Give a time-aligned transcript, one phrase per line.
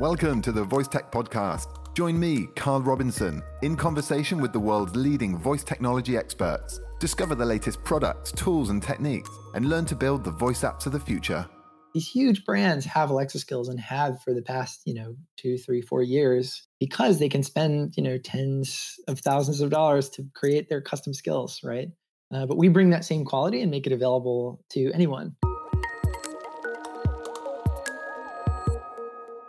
[0.00, 1.68] Welcome to the Voice Tech Podcast.
[1.94, 6.80] Join me, Carl Robinson, in conversation with the world's leading voice technology experts.
[6.98, 10.92] Discover the latest products, tools, and techniques, and learn to build the voice apps of
[10.92, 11.48] the future.
[11.94, 15.80] These huge brands have Alexa skills and have for the past, you know, two, three,
[15.80, 20.68] four years because they can spend, you know, tens of thousands of dollars to create
[20.68, 21.86] their custom skills, right?
[22.34, 25.36] Uh, but we bring that same quality and make it available to anyone.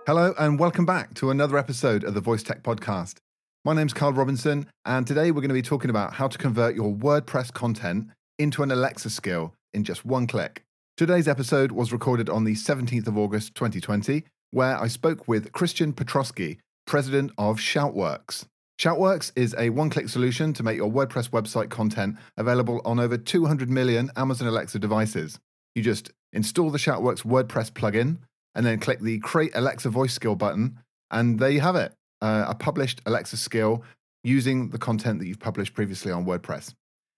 [0.08, 3.16] Hello, and welcome back to another episode of the Voice Tech Podcast.
[3.64, 6.76] My name's Carl Robinson, and today we're going to be talking about how to convert
[6.76, 10.62] your WordPress content into an Alexa skill in just one click.
[10.96, 15.92] Today's episode was recorded on the 17th of August 2020, where I spoke with Christian
[15.92, 18.46] Petrosky, president of Shoutworks.
[18.80, 23.18] Shoutworks is a one click solution to make your WordPress website content available on over
[23.18, 25.40] 200 million Amazon Alexa devices.
[25.74, 28.20] You just install the Shoutworks WordPress plugin,
[28.56, 30.80] and then click the Create Alexa Voice Skill button,
[31.12, 33.84] and there you have it uh, a published Alexa skill
[34.24, 36.74] using the content that you've published previously on WordPress.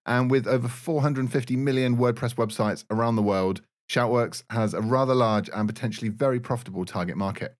[0.06, 5.50] And with over 450 million WordPress websites around the world, Shoutworks has a rather large
[5.54, 7.56] and potentially very profitable target market.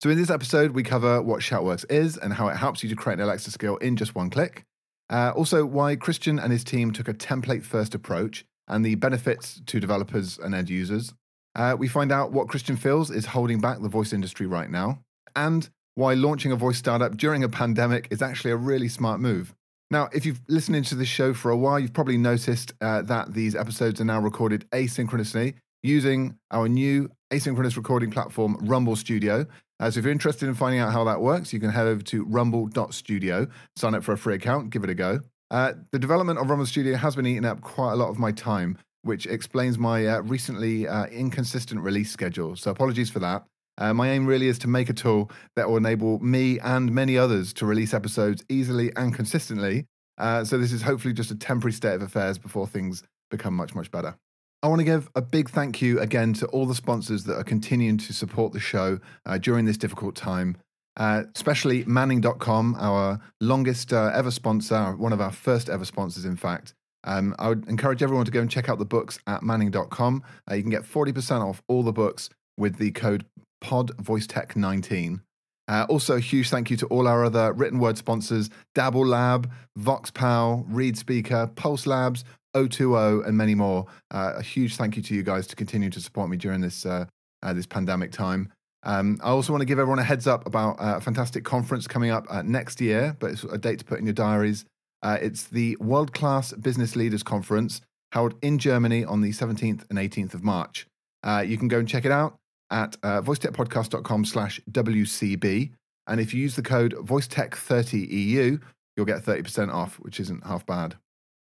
[0.00, 2.96] So, in this episode, we cover what Shoutworks is and how it helps you to
[2.96, 4.64] create an Alexa skill in just one click.
[5.08, 9.60] Uh, also, why Christian and his team took a template first approach and the benefits
[9.66, 11.14] to developers and end users.
[11.54, 15.00] Uh, we find out what Christian feels is holding back the voice industry right now,
[15.36, 19.54] and why launching a voice startup during a pandemic is actually a really smart move.
[19.90, 23.34] Now, if you've listened to this show for a while, you've probably noticed uh, that
[23.34, 29.46] these episodes are now recorded asynchronously using our new asynchronous recording platform, Rumble Studio.
[29.80, 32.02] Uh, so if you're interested in finding out how that works, you can head over
[32.04, 35.20] to rumble.studio, sign up for a free account, give it a go.
[35.50, 38.32] Uh, the development of Rumble Studio has been eating up quite a lot of my
[38.32, 42.56] time, which explains my uh, recently uh, inconsistent release schedule.
[42.56, 43.44] So apologies for that.
[43.78, 47.16] Uh, my aim really is to make a tool that will enable me and many
[47.16, 49.86] others to release episodes easily and consistently.
[50.18, 53.74] Uh, so this is hopefully just a temporary state of affairs before things become much,
[53.74, 54.14] much better.
[54.62, 57.44] I want to give a big thank you again to all the sponsors that are
[57.44, 60.56] continuing to support the show uh, during this difficult time.
[60.96, 66.36] Uh, especially Manning.com, our longest uh, ever sponsor, one of our first ever sponsors, in
[66.36, 66.74] fact.
[67.04, 70.22] Um, I would encourage everyone to go and check out the books at manning.com.
[70.50, 73.24] Uh, you can get 40% off all the books with the code
[73.62, 75.20] PODVoiceTech19.
[75.68, 79.50] Uh, also, a huge thank you to all our other written word sponsors Dabble Lab,
[79.78, 82.24] VoxPow, Read Speaker, Pulse Labs,
[82.54, 83.86] O2O, and many more.
[84.10, 86.84] Uh, a huge thank you to you guys to continue to support me during this,
[86.84, 87.06] uh,
[87.42, 88.52] uh this pandemic time.
[88.84, 92.10] Um, I also want to give everyone a heads up about a fantastic conference coming
[92.10, 94.64] up uh, next year, but it's a date to put in your diaries.
[95.02, 97.80] Uh, it's the World Class Business Leaders Conference
[98.12, 100.86] held in Germany on the 17th and 18th of March.
[101.24, 102.36] Uh, you can go and check it out
[102.70, 105.72] at uh, voicetechpodcast.com slash WCB.
[106.06, 108.60] And if you use the code VoiceTech30EU,
[108.96, 110.96] you'll get 30% off, which isn't half bad.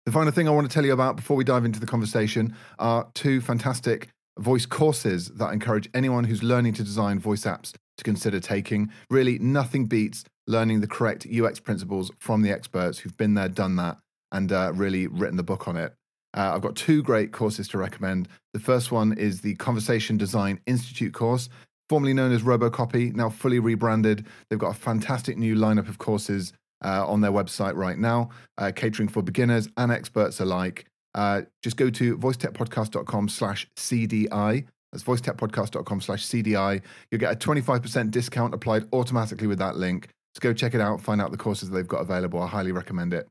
[0.06, 2.56] The final thing I want to tell you about before we dive into the conversation
[2.78, 4.10] are two fantastic
[4.40, 8.92] voice courses that encourage anyone who's learning to design voice apps to consider taking.
[9.10, 13.76] Really, nothing beats learning the correct UX principles from the experts who've been there, done
[13.78, 13.98] that,
[14.32, 15.94] and uh, really written the book on it.
[16.36, 18.28] Uh, I've got two great courses to recommend.
[18.54, 21.50] The first one is the Conversation Design Institute course,
[21.88, 24.26] formerly known as Robocopy, now fully rebranded.
[24.50, 26.52] They've got a fantastic new lineup of courses
[26.84, 30.86] uh, on their website right now, uh, catering for beginners and experts alike.
[31.16, 34.66] Uh, just go to voicetechpodcast.com slash CDI.
[34.92, 36.82] That's voicetechpodcast.com slash CDI.
[37.10, 40.10] You'll get a 25% discount applied automatically with that link.
[40.36, 42.42] So go check it out, find out the courses they've got available.
[42.42, 43.28] I highly recommend it.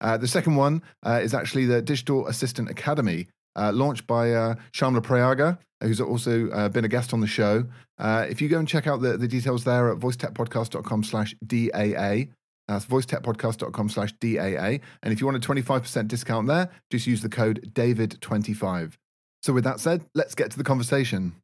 [0.00, 4.54] Uh, the second one uh, is actually the Digital Assistant Academy, uh, launched by uh,
[4.72, 7.64] Shyamala Prayaga, who's also uh, been a guest on the show.
[7.98, 12.28] Uh, if you go and check out the, the details there at voicetechpodcast.com slash DAA,
[12.70, 14.80] that's voicetechpodcast.com slash DAA.
[15.02, 18.96] And if you want a 25% discount there, just use the code DAVID25.
[19.42, 21.34] So with that said, let's get to the conversation.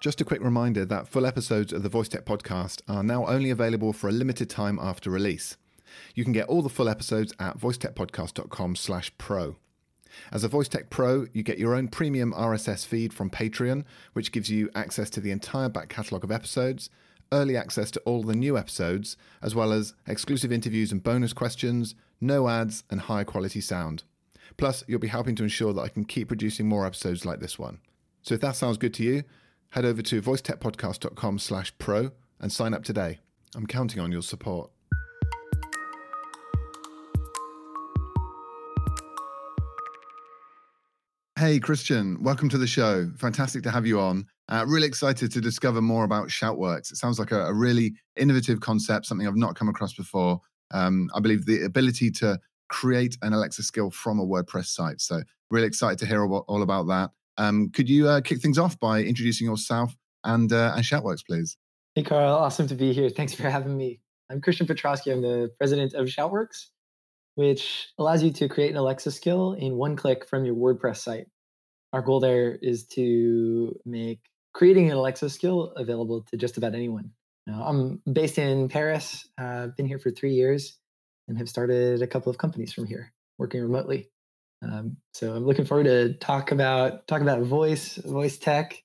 [0.00, 3.50] Just a quick reminder that full episodes of the Voice Tech podcast are now only
[3.50, 5.56] available for a limited time after release.
[6.16, 9.58] You can get all the full episodes at voicetechpodcast.com slash pro.
[10.30, 14.32] As a Voice Tech Pro, you get your own premium RSS feed from Patreon, which
[14.32, 16.90] gives you access to the entire back catalogue of episodes,
[17.32, 21.94] early access to all the new episodes, as well as exclusive interviews and bonus questions,
[22.20, 24.04] no ads, and high quality sound.
[24.56, 27.58] Plus, you'll be helping to ensure that I can keep producing more episodes like this
[27.58, 27.78] one.
[28.22, 29.24] So if that sounds good to you,
[29.70, 32.10] head over to voicetechpodcast.com slash pro
[32.40, 33.18] and sign up today.
[33.54, 34.71] I'm counting on your support.
[41.42, 43.10] Hey, Christian, welcome to the show.
[43.18, 44.26] Fantastic to have you on.
[44.48, 46.92] Uh, really excited to discover more about Shoutworks.
[46.92, 50.40] It sounds like a, a really innovative concept, something I've not come across before.
[50.70, 55.00] Um, I believe the ability to create an Alexa skill from a WordPress site.
[55.00, 57.10] So, really excited to hear all, all about that.
[57.38, 61.56] Um, could you uh, kick things off by introducing yourself and, uh, and Shoutworks, please?
[61.96, 62.36] Hey, Carl.
[62.36, 63.10] Awesome to be here.
[63.10, 63.98] Thanks for having me.
[64.30, 65.10] I'm Christian Petrosky.
[65.10, 66.66] I'm the president of Shoutworks,
[67.34, 71.26] which allows you to create an Alexa skill in one click from your WordPress site.
[71.92, 74.20] Our goal there is to make
[74.54, 77.10] creating an Alexa skill available to just about anyone.
[77.46, 79.28] Now, I'm based in Paris.
[79.38, 80.78] I've uh, been here for three years
[81.28, 84.10] and have started a couple of companies from here working remotely.
[84.62, 88.82] Um, so I'm looking forward to talk about talk about voice, voice tech.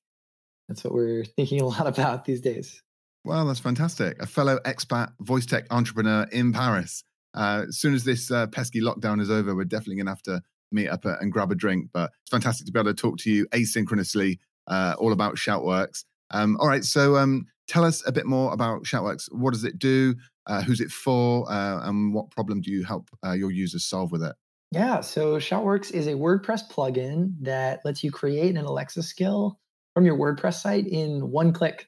[0.67, 2.81] That's what we're thinking a lot about these days.
[3.23, 4.21] Well, that's fantastic.
[4.21, 7.03] A fellow expat voice tech entrepreneur in Paris.
[7.37, 10.23] Uh, as soon as this uh, pesky lockdown is over, we're definitely going to have
[10.23, 10.41] to
[10.71, 11.89] meet up and grab a drink.
[11.93, 16.03] But it's fantastic to be able to talk to you asynchronously uh, all about Shoutworks.
[16.31, 19.31] Um, all right, so um, tell us a bit more about Shoutworks.
[19.31, 20.15] What does it do?
[20.47, 21.49] Uh, who's it for?
[21.49, 24.35] Uh, and what problem do you help uh, your users solve with it?
[24.71, 29.59] Yeah, so Shoutworks is a WordPress plugin that lets you create an Alexa skill
[29.93, 31.87] from your WordPress site in one click.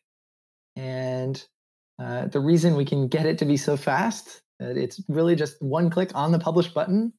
[0.75, 1.43] And
[2.01, 5.89] uh, the reason we can get it to be so fast, it's really just one
[5.89, 7.13] click on the publish button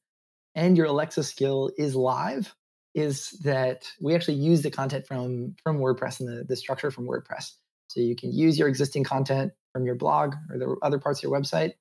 [0.55, 2.53] and your Alexa skill is live,
[2.93, 7.07] is that we actually use the content from, from WordPress and the, the structure from
[7.07, 7.53] WordPress.
[7.87, 11.23] So you can use your existing content from your blog or the other parts of
[11.23, 11.73] your website,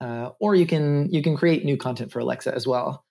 [0.00, 3.04] uh, or you can you can create new content for Alexa as well.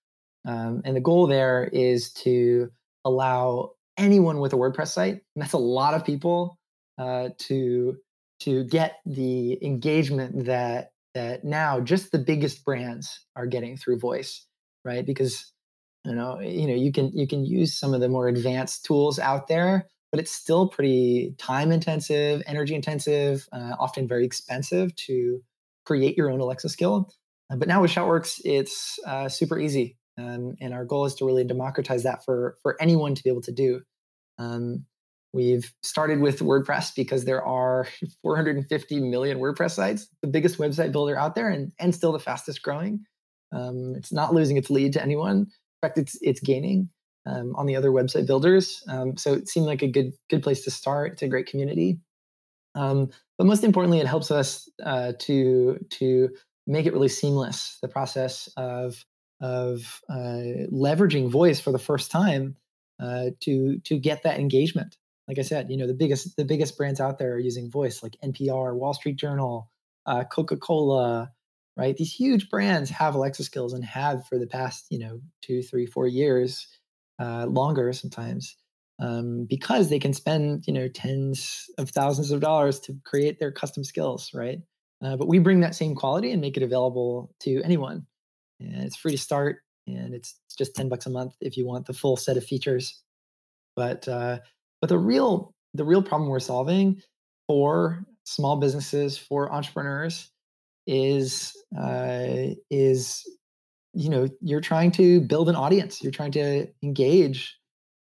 [0.45, 2.71] Um, and the goal there is to
[3.05, 6.57] allow anyone with a WordPress site, and that's a lot of people,
[6.97, 7.97] uh, to
[8.41, 14.45] to get the engagement that that now just the biggest brands are getting through voice,
[14.83, 15.05] right?
[15.05, 15.51] Because
[16.05, 19.19] you know you know you can you can use some of the more advanced tools
[19.19, 25.41] out there, but it's still pretty time intensive, energy intensive, uh, often very expensive to
[25.85, 27.09] create your own Alexa skill.
[27.49, 29.97] Uh, but now with Shoutworks, it's uh, super easy.
[30.17, 33.41] Um, and our goal is to really democratize that for, for anyone to be able
[33.41, 33.81] to do.
[34.37, 34.85] Um,
[35.33, 37.87] We've started with WordPress because there are
[38.21, 42.61] 450 million WordPress sites, the biggest website builder out there, and, and still the fastest
[42.61, 43.03] growing.
[43.51, 45.37] Um, it's not losing its lead to anyone.
[45.37, 45.47] In
[45.81, 46.89] fact, it's it's gaining
[47.25, 48.83] um, on the other website builders.
[48.87, 51.13] Um, so it seemed like a good good place to start.
[51.13, 51.99] It's a great community,
[52.75, 56.29] um, but most importantly, it helps us uh, to to
[56.65, 57.77] make it really seamless.
[57.81, 59.03] The process of
[59.41, 62.55] of uh, leveraging voice for the first time
[62.99, 64.97] uh, to to get that engagement
[65.27, 68.03] like I said, you know, the biggest the biggest brands out there are using voice,
[68.03, 69.69] like NPR, Wall Street Journal,
[70.05, 71.31] uh, Coca Cola,
[71.77, 71.95] right?
[71.95, 75.85] These huge brands have Alexa skills and have for the past, you know, two, three,
[75.85, 76.67] four years,
[77.19, 78.55] uh, longer sometimes,
[78.99, 83.51] um, because they can spend, you know, tens of thousands of dollars to create their
[83.51, 84.59] custom skills, right?
[85.01, 88.05] Uh, but we bring that same quality and make it available to anyone,
[88.59, 91.85] and it's free to start, and it's just ten bucks a month if you want
[91.85, 93.01] the full set of features.
[93.75, 94.39] But uh,
[94.83, 97.01] but the real the real problem we're solving
[97.47, 100.29] for small businesses, for entrepreneurs,
[100.85, 103.23] is uh, is
[103.93, 106.03] you know you're trying to build an audience.
[106.03, 107.57] You're trying to engage,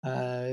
[0.06, 0.52] uh,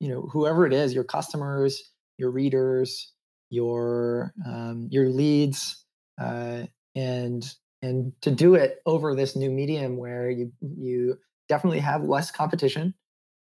[0.00, 3.12] you know, whoever it is, your customers, your readers,
[3.48, 5.84] your um, your leads,
[6.20, 6.64] uh,
[6.96, 7.48] and
[7.82, 12.94] and to do it over this new medium where you you definitely have less competition.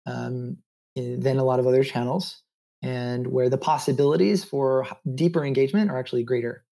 [0.06, 0.58] Um,
[0.96, 2.42] than a lot of other channels
[2.82, 6.64] and where the possibilities for deeper engagement are actually greater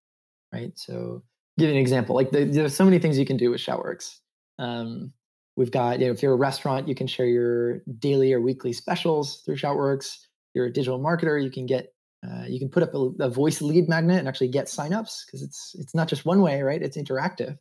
[0.54, 0.72] right?
[0.78, 1.24] So
[1.58, 4.18] give you an example like the, there's so many things you can do with shoutworks.
[4.60, 5.14] Um,
[5.56, 8.74] we've got you know if you're a restaurant you can share your daily or weekly
[8.74, 10.16] specials through shoutworks.
[10.16, 11.94] If you're a digital marketer you can get
[12.26, 15.42] uh, you can put up a, a, voice lead magnet and actually get signups because
[15.42, 16.82] it's it's not just one way right?
[16.82, 17.58] It's interactive.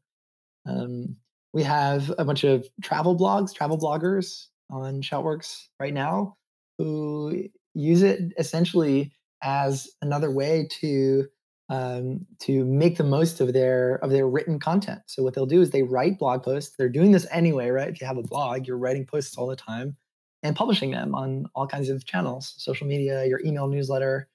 [0.67, 1.17] Um,
[1.53, 6.37] we have a bunch of travel blogs travel bloggers on shoutworks right now
[6.81, 11.27] who use it essentially as another way to
[11.69, 15.03] um, to make the most of their of their written content.
[15.07, 16.75] So what they'll do is they write blog posts.
[16.77, 17.89] They're doing this anyway, right?
[17.89, 19.97] If you have a blog, you're writing posts all the time
[20.43, 24.27] and publishing them on all kinds of channels, social media, your email newsletter.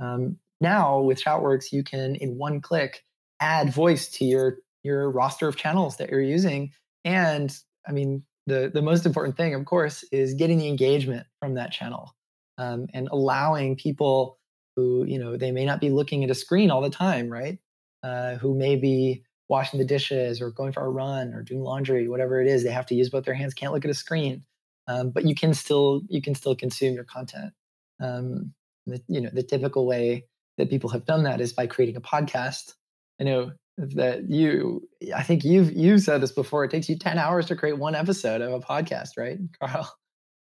[0.00, 3.04] Um, now with Shoutworks, you can in one click
[3.40, 6.70] add voice to your your roster of channels that you're using.
[7.04, 7.52] And
[7.88, 11.72] I mean, the the most important thing, of course, is getting the engagement from that
[11.72, 12.14] channel
[12.58, 14.38] um, and allowing people
[14.76, 17.58] who you know they may not be looking at a screen all the time, right?
[18.02, 22.08] Uh, who may be washing the dishes or going for a run or doing laundry,
[22.08, 24.44] whatever it is, they have to use both their hands, can't look at a screen.
[24.88, 27.52] um, but you can still you can still consume your content.
[28.00, 28.54] Um,
[28.86, 30.26] the, you know, the typical way
[30.56, 32.74] that people have done that is by creating a podcast.
[33.20, 36.64] I know that you, I think you've you've said this before.
[36.64, 39.94] It takes you ten hours to create one episode of a podcast, right, Carl?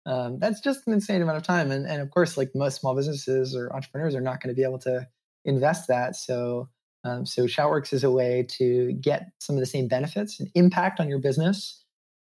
[0.05, 2.95] Um, that's just an insane amount of time, and and of course, like most small
[2.95, 5.07] businesses or entrepreneurs are not going to be able to
[5.45, 6.15] invest that.
[6.15, 6.69] So
[7.03, 11.00] um, so Shoutworks is a way to get some of the same benefits and impact
[11.00, 11.83] on your business,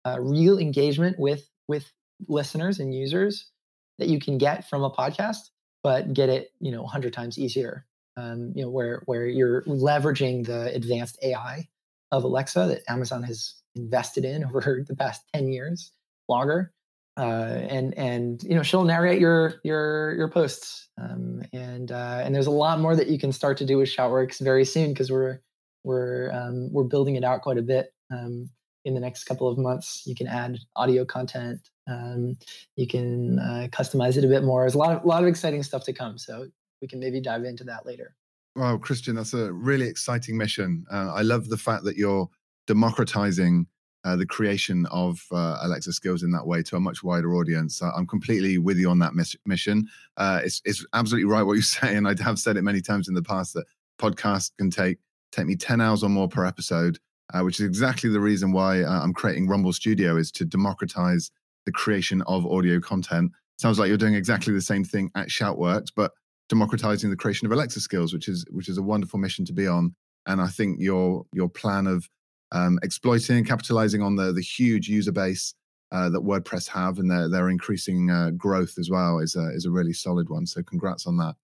[0.05, 1.91] uh, real engagement with with
[2.29, 3.51] listeners and users
[3.99, 5.51] that you can get from a podcast,
[5.83, 7.87] but get it you know 100 times easier.
[8.21, 11.69] Um, you know where where you're leveraging the advanced AI
[12.13, 15.93] of Alexa that Amazon has invested in over the past 10 years
[16.29, 16.73] longer
[17.21, 22.35] uh, and and you know she'll narrate your your your posts um, and uh, and
[22.35, 25.11] there's a lot more that you can start to do with Shoutworks very soon because
[25.11, 25.41] we're
[25.85, 28.49] we're um, we're building it out quite a bit um,
[28.85, 30.03] in the next couple of months.
[30.07, 31.69] You can add audio content.
[31.89, 32.39] Um,
[32.77, 34.63] you can uh, customize it a bit more.
[34.63, 36.17] There's a lot of lot of exciting stuff to come.
[36.17, 36.49] So
[36.81, 38.15] we can maybe dive into that later.
[38.57, 40.85] Wow, Christian, that's a really exciting mission.
[40.91, 42.29] Uh, I love the fact that you're
[42.67, 43.67] democratizing
[44.05, 47.83] uh, the creation of uh, Alexa skills in that way to a much wider audience.
[47.83, 49.89] I'm completely with you on that miss- mission.
[50.17, 53.09] Uh, it's, it's absolutely right what you say, and I have said it many times
[53.09, 53.67] in the past that
[54.01, 54.99] podcasts can take
[55.33, 56.99] take me 10 hours or more per episode,
[57.33, 61.31] uh, which is exactly the reason why uh, I'm creating Rumble Studio is to democratize
[61.67, 63.31] the creation of audio content.
[63.59, 66.11] Sounds like you're doing exactly the same thing at Shoutworks, but
[66.51, 69.67] democratizing the creation of Alexa skills, which is which is a wonderful mission to be
[69.67, 69.95] on.
[70.27, 72.07] And I think your your plan of
[72.53, 75.55] um, exploiting and capitalizing on the the huge user base
[75.93, 79.65] uh, that WordPress have and their their increasing uh, growth as well is a, is
[79.65, 80.47] a really solid one.
[80.47, 81.35] So congrats on that.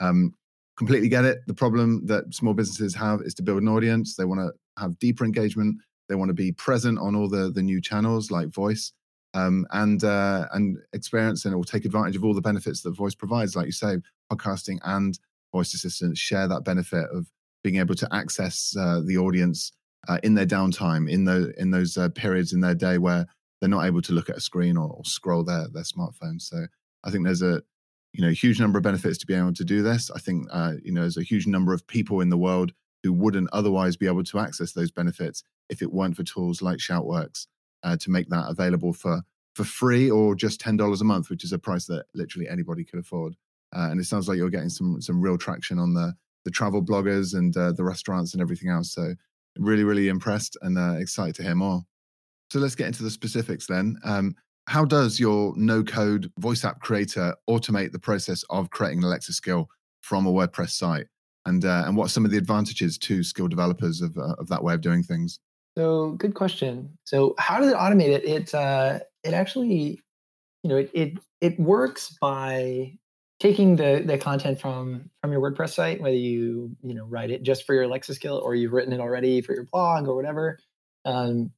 [0.00, 0.34] Um,
[0.76, 1.38] completely get it.
[1.46, 4.16] The problem that small businesses have is to build an audience.
[4.16, 5.76] They want to have deeper engagement.
[6.08, 8.92] They want to be present on all the the new channels like voice.
[9.36, 13.14] Um, and uh, and experience and will take advantage of all the benefits that voice
[13.14, 13.98] provides, like you say,
[14.32, 15.18] podcasting and
[15.52, 17.26] voice assistants share that benefit of
[17.62, 19.72] being able to access uh, the audience
[20.08, 23.26] uh, in their downtime, in the in those uh, periods in their day where
[23.60, 26.40] they're not able to look at a screen or, or, scroll their their smartphone.
[26.40, 26.66] So
[27.04, 27.60] I think there's a
[28.14, 30.10] you know huge number of benefits to be able to do this.
[30.10, 33.12] I think uh, you know there's a huge number of people in the world who
[33.12, 37.48] wouldn't otherwise be able to access those benefits if it weren't for tools like Shoutworks
[37.86, 39.22] uh, to make that available for
[39.54, 42.84] for free or just ten dollars a month, which is a price that literally anybody
[42.84, 43.34] could afford.
[43.74, 46.14] Uh, and it sounds like you're getting some some real traction on the
[46.44, 48.92] the travel bloggers and uh, the restaurants and everything else.
[48.92, 49.14] So
[49.58, 51.82] really, really impressed and uh, excited to hear more.
[52.52, 53.96] So let's get into the specifics then.
[54.04, 54.34] Um,
[54.68, 59.32] how does your no code voice app creator automate the process of creating an Alexa
[59.32, 59.68] skill
[60.02, 61.06] from a WordPress site?
[61.44, 64.48] And, uh, and what are some of the advantages to skill developers of, uh, of
[64.48, 65.38] that way of doing things?
[65.76, 66.98] So, good question.
[67.04, 68.24] So, how does it automate it?
[68.24, 70.00] It, uh, it actually,
[70.62, 72.98] you know, it, it, it works by
[73.40, 77.42] taking the the content from from your WordPress site, whether you you know write it
[77.42, 80.58] just for your Alexa skill or you've written it already for your blog or whatever,
[81.04, 81.50] um,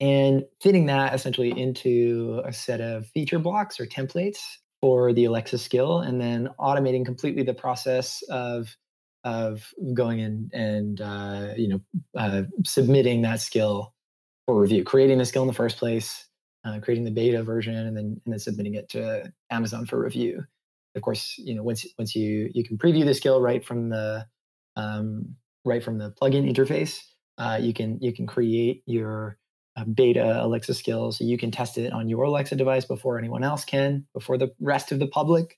[0.00, 4.38] and fitting that essentially into a set of feature blocks or templates
[4.80, 8.76] for the Alexa skill, and then automating completely the process of
[9.24, 11.80] of going in and uh, you know
[12.16, 13.94] uh, submitting that skill
[14.46, 16.26] for review, creating the skill in the first place,
[16.64, 20.44] uh, creating the beta version, and then and then submitting it to Amazon for review
[20.94, 24.26] of course, you know, once once you you can preview the skill right from the
[24.76, 26.98] um, right from the plugin interface,
[27.38, 29.38] uh, you can you can create your
[29.76, 33.44] uh, beta Alexa skill, so you can test it on your Alexa device before anyone
[33.44, 35.56] else can, before the rest of the public.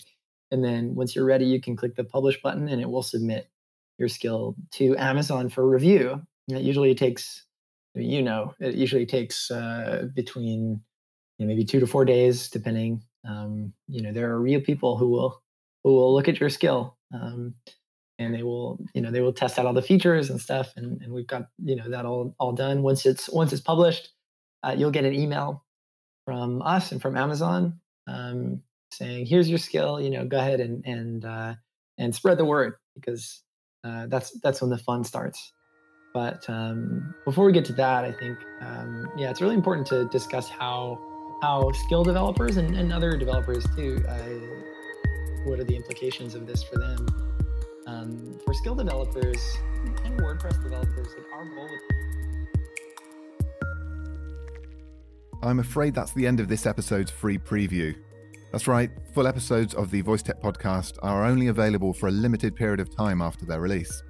[0.52, 3.48] And then once you're ready, you can click the publish button, and it will submit
[3.98, 6.22] your skill to Amazon for review.
[6.48, 7.44] It usually takes,
[7.94, 10.80] you know, it usually takes uh, between
[11.38, 14.96] you know, maybe two to four days, depending um, you know, there are real people
[14.98, 15.42] who will
[15.84, 17.54] who will look at your skill um,
[18.18, 21.00] and they will you know they will test out all the features and stuff and,
[21.02, 24.10] and we've got you know that all all done once it's once it's published
[24.62, 25.64] uh, you'll get an email
[26.24, 28.62] from us and from amazon um,
[28.92, 31.54] saying here's your skill you know go ahead and and uh,
[31.98, 33.42] and spread the word because
[33.84, 35.52] uh, that's that's when the fun starts
[36.14, 40.08] but um, before we get to that i think um, yeah it's really important to
[40.08, 40.98] discuss how
[41.42, 44.14] how skill developers and, and other developers too, uh,
[45.44, 47.04] what are the implications of this for them?
[47.88, 49.42] Um, for skill developers
[50.04, 51.80] and WordPress developers, like our goal with
[55.42, 57.96] I'm afraid that's the end of this episode's free preview.
[58.52, 62.54] That's right, full episodes of the Voice Tech podcast are only available for a limited
[62.54, 64.02] period of time after their release.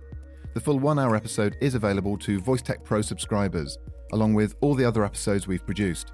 [0.54, 3.78] The full one hour episode is available to Voice Tech Pro subscribers,
[4.12, 6.10] along with all the other episodes we've produced.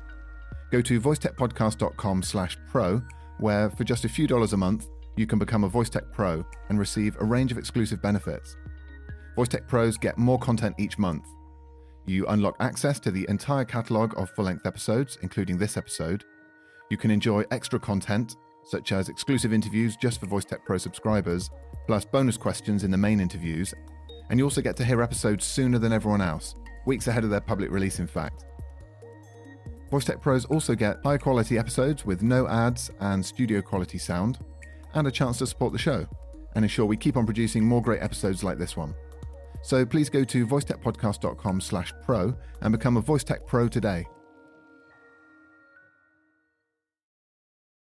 [0.71, 3.01] go to voicetechpodcast.com slash pro,
[3.39, 6.79] where for just a few dollars a month, you can become a VoiceTech Pro and
[6.79, 8.57] receive a range of exclusive benefits.
[9.39, 11.25] VoiceTech Pros get more content each month.
[12.05, 16.25] You unlock access to the entire catalogue of full length episodes, including this episode.
[16.91, 21.51] You can enjoy extra content, such as exclusive interviews just for VoiceTech Pro subscribers,
[21.87, 23.75] plus bonus questions in the main interviews.
[24.31, 26.55] And you also get to hear episodes sooner than everyone else,
[26.87, 28.45] weeks ahead of their public release, in fact.
[29.91, 34.39] VoiceTech Pros also get high quality episodes with no ads and studio quality sound,
[34.95, 36.07] and a chance to support the show
[36.55, 38.95] and ensure we keep on producing more great episodes like this one.
[39.63, 44.07] So please go to voicetechpodcast.com slash pro and become a VoiceTech Pro today.